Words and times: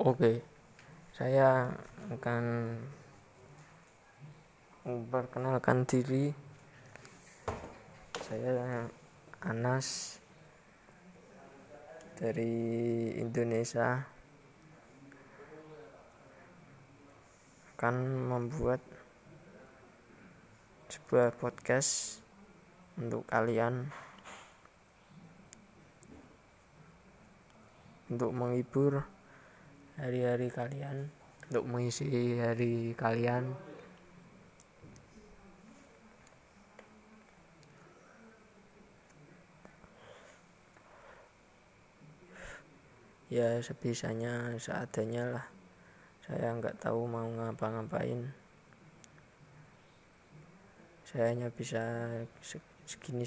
Oke, 0.00 0.40
saya 1.12 1.76
akan 2.08 2.72
memperkenalkan 4.88 5.84
diri. 5.84 6.32
Saya 8.16 8.88
Anas 9.44 10.16
dari 12.16 13.12
Indonesia. 13.20 14.08
Akan 17.76 18.00
membuat 18.24 18.80
sebuah 20.88 21.36
podcast 21.36 22.24
untuk 22.96 23.28
kalian. 23.28 23.92
Untuk 28.08 28.32
menghibur 28.32 29.19
hari-hari 29.98 30.52
kalian. 30.52 31.10
Untuk 31.50 31.66
mengisi 31.66 32.38
hari 32.38 32.94
kalian. 32.94 33.50
Ya 43.30 43.62
sebisanya 43.62 44.58
seadanya 44.58 45.38
lah. 45.38 45.46
Saya 46.26 46.50
nggak 46.54 46.82
tahu 46.82 47.06
mau 47.06 47.26
ngapa-ngapain. 47.26 48.26
Saya 51.06 51.34
hanya 51.34 51.50
bisa 51.50 51.82
segini 52.86 53.26